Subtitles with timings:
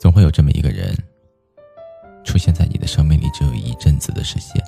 [0.00, 0.96] 总会有这么一个人，
[2.24, 4.64] 出现在你的生命里，只有一阵子的时间，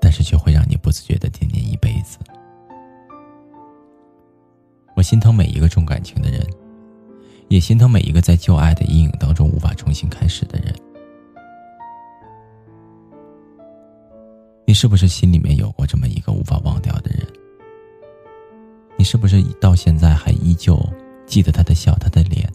[0.00, 2.18] 但是却会让你不自觉的惦念一辈子。
[4.96, 6.42] 我心疼每一个重感情的人，
[7.48, 10.74] 也心疼每一个在旧爱的阴影当中无法重新开始的人。
[14.64, 17.26] 你是不是心里面有过这么一个无法忘掉的人？
[18.96, 20.82] 你是不是到现在还依旧
[21.26, 22.50] 记得他的笑，他的脸？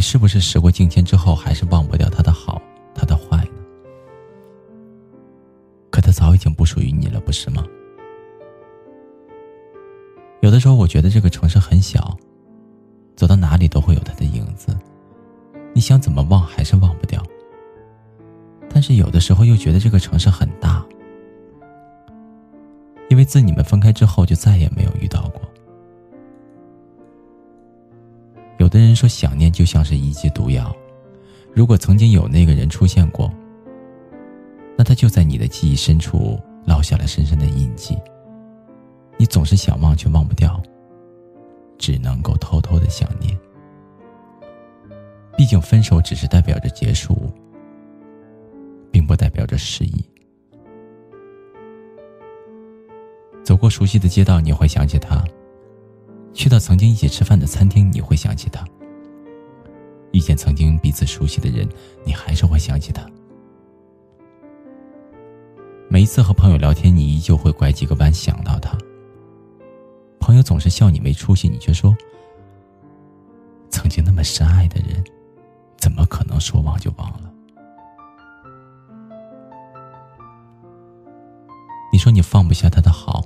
[0.00, 2.58] 你是不是时过境迁之后还是忘不掉他的好，
[2.94, 3.60] 他的坏呢？
[5.90, 7.62] 可他早已经不属于你了，不是吗？
[10.40, 12.16] 有的时候，我觉得这个城市很小，
[13.14, 14.74] 走到哪里都会有他的影子，
[15.74, 17.22] 你想怎么忘还是忘不掉。
[18.70, 20.82] 但是有的时候又觉得这个城市很大，
[23.10, 25.19] 因为自你们分开之后就再也没有遇到
[28.70, 30.72] 有的人说想念就像是一剂毒药，
[31.52, 33.28] 如果曾经有那个人出现过，
[34.78, 37.98] 那他就在你的记忆深处烙下了深深的印记。
[39.16, 40.62] 你总是想忘却忘不掉，
[41.78, 43.36] 只能够偷偷的想念。
[45.36, 47.28] 毕竟分手只是代表着结束。
[48.92, 50.04] 并不代表着失忆。
[53.44, 55.24] 走过熟悉的街道，你会想起他；
[56.32, 58.64] 去到曾经一起吃饭的餐厅，你会想起他；
[60.12, 61.68] 遇见曾经彼此熟悉的人，
[62.04, 63.04] 你还是会想起他。
[65.88, 68.78] 每一次和朋友聊天，你依旧会拐几个弯想到他。
[70.20, 71.96] 朋友总是笑你没出息，你却说
[73.68, 75.02] ：“曾经那么深爱的人，
[75.76, 77.28] 怎么可能说忘就忘了？”
[81.92, 83.24] 你说你放不下他的好，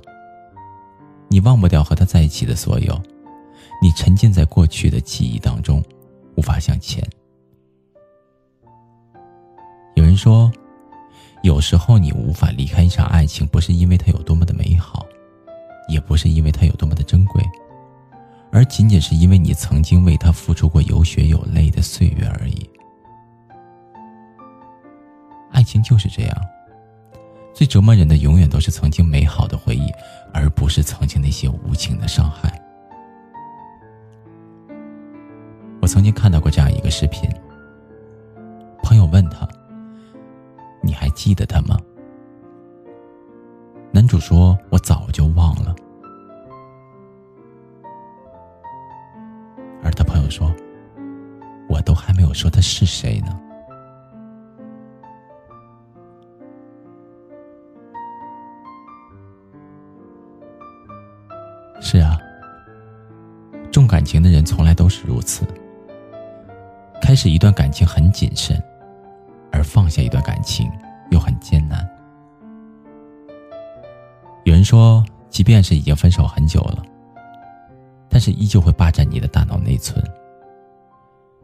[1.35, 2.97] 你忘不掉和他在一起的所有，
[3.81, 5.83] 你沉浸在过去的记忆当中，
[6.37, 7.05] 无法向前。
[9.95, 10.49] 有人说，
[11.43, 15.05] 有时候你无法离开一场爱情，不是因为它有多么的美好，
[15.89, 17.43] 也不是因为它有多么的珍贵，
[18.49, 22.69] 而仅仅是因为你曾经为他付出过有血有泪的岁月而已。
[25.51, 26.41] 爱情就是这样。
[27.55, 29.89] 最折磨人的，永远都是曾经美好的回忆，
[30.33, 32.61] 而不是曾经那些无情的伤害。
[35.81, 37.29] 我曾经看到过这样一个视频，
[38.83, 39.47] 朋友问他
[40.83, 41.77] ：“你还记得他吗？”
[43.89, 45.73] 男主说：“我早就忘了。”
[49.81, 50.53] 而他朋友说
[51.69, 53.39] ：“我都还没有说他是谁呢。”
[61.81, 62.17] 是啊，
[63.71, 65.45] 重感情的人从来都是如此。
[67.01, 68.61] 开始一段感情很谨慎，
[69.51, 70.71] 而放下一段感情
[71.11, 71.87] 又很艰难。
[74.45, 76.83] 有人说，即便是已经分手很久了，
[78.09, 80.03] 但是依旧会霸占你的大脑内存。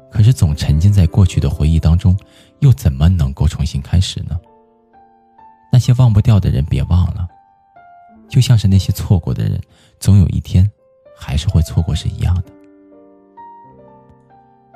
[0.10, 2.18] 可是总沉浸在过去的回忆当中，
[2.60, 4.40] 又怎么能够重新开始呢？
[5.72, 7.28] 那些忘不掉的人，别忘了。
[8.28, 9.62] 就像是那些错过的人，
[10.02, 10.70] 总有一天
[11.16, 12.46] 还是会错过是一样的。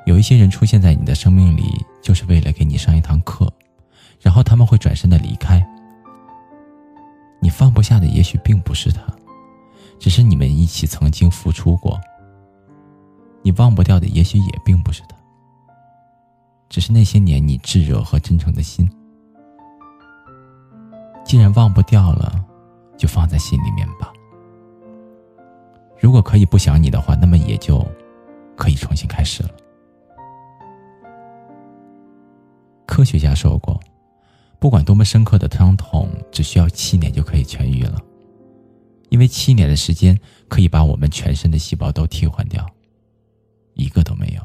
[0.06, 3.52] 有一些人出现在你的生命里，就是为了给你上一堂课，
[4.20, 5.60] 然后他们会转身的离开。
[7.40, 9.02] 你放不下的也许并不是他，
[9.98, 12.00] 只是你们一起曾经付出过。
[13.42, 15.16] 你忘不掉的也许也并不是他，
[16.68, 18.88] 只是那些年你炙热和真诚的心。
[21.24, 22.44] 既然忘不掉了。
[22.98, 24.10] 就放在心里面吧。
[25.98, 27.86] 如果可以不想你的话，那么也就
[28.56, 29.50] 可以重新开始了。
[32.86, 33.78] 科学家说过，
[34.58, 38.00] 不管多么深刻的伤痛，只需要七年就可以痊愈了，
[39.10, 40.18] 因为七年的时间
[40.48, 42.66] 可以把我们全身的细胞都替换掉，
[43.74, 44.42] 一个都没有。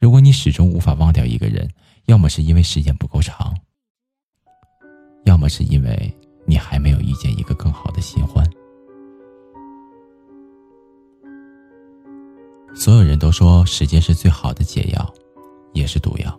[0.00, 1.68] 如果你始终无法忘掉一个人，
[2.06, 3.54] 要么是因为时间不够长。
[5.24, 6.14] 要么是因为
[6.46, 8.44] 你还没有遇见一个更好的新欢。
[12.78, 15.14] 所有人都说时间是最好的解药，
[15.72, 16.36] 也是毒药。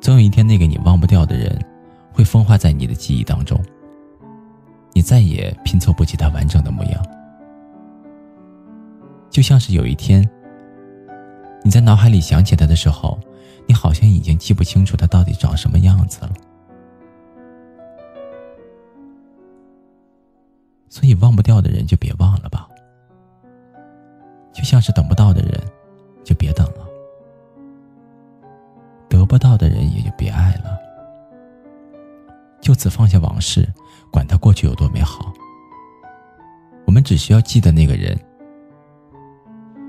[0.00, 1.56] 总有一天，那个你忘不掉的人，
[2.12, 3.56] 会风化在你的记忆当中，
[4.92, 7.06] 你再也拼凑不起他完整的模样。
[9.30, 10.28] 就像是有一天，
[11.62, 13.16] 你在脑海里想起他的时候，
[13.64, 16.32] 你好像已经记不清楚他到底长什么样子了。
[20.88, 22.66] 所以忘不掉的人就别忘了吧。
[24.56, 25.52] 就像是等不到的人，
[26.24, 26.86] 就别等了；
[29.06, 30.80] 得不到的人，也就别爱了。
[32.62, 33.68] 就此放下往事，
[34.10, 35.30] 管他过去有多美好。
[36.86, 38.18] 我们只需要记得那个人，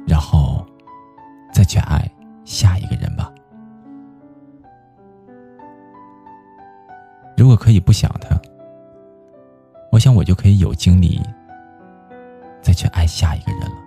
[0.06, 0.66] 然后
[1.54, 2.06] 再去爱
[2.44, 3.32] 下一个人吧。
[7.38, 8.38] 如果可以不想他，
[9.94, 11.22] 我想我就可以有精力
[12.62, 13.87] 再去爱下一个人了。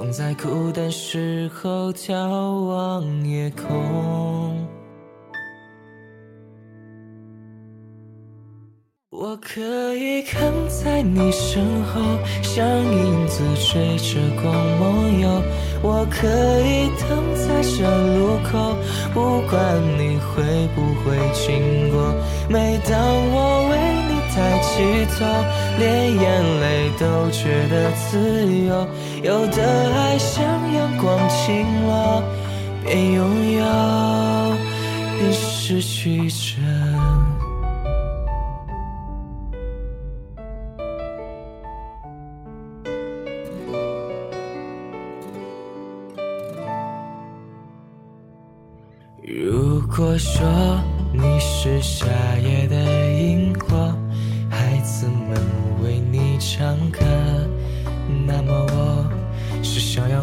[0.00, 4.66] 总在孤单时候眺望夜空，
[9.10, 9.60] 我可
[9.96, 12.00] 以跟在你身后，
[12.42, 15.42] 像影子追着光梦游。
[15.82, 16.26] 我可
[16.62, 17.84] 以等在这
[18.16, 18.76] 路口，
[19.12, 19.20] 不
[19.50, 19.60] 管
[19.98, 22.14] 你会不会经过。
[22.48, 22.98] 每当
[23.32, 23.39] 我
[24.70, 25.26] 起走，
[25.78, 28.86] 连眼泪都觉得自由。
[29.22, 32.22] 有的爱像阳光倾落，
[32.84, 33.64] 边拥有
[35.18, 36.56] 边失去着。
[49.22, 50.46] 如果说
[51.12, 52.06] 你是夏
[52.42, 52.76] 夜的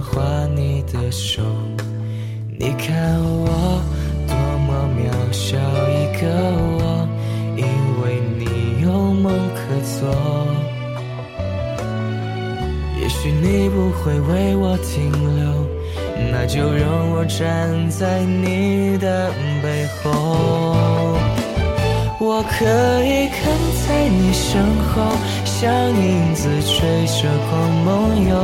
[0.09, 1.41] 画你的手。
[2.59, 3.81] 你看我
[4.27, 5.57] 多么渺小
[5.89, 6.27] 一个
[6.79, 7.07] 我，
[7.55, 7.63] 因
[8.01, 9.59] 为你有梦可
[9.99, 10.09] 做。
[12.99, 15.67] 也许你不会为我停留，
[16.31, 19.31] 那就让我站在你的
[19.61, 21.15] 背后。
[22.19, 22.65] 我可
[23.05, 23.39] 以跟
[23.85, 25.15] 在你身后，
[25.45, 28.43] 像影子追着光梦游。